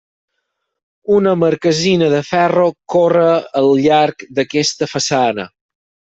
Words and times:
Una 1.17 1.33
marquesina 1.41 2.07
de 2.13 2.21
ferro 2.31 2.65
corre 2.95 3.27
al 3.61 3.71
llarg 3.83 4.27
d'aquesta 4.41 4.91
façana. 4.97 5.49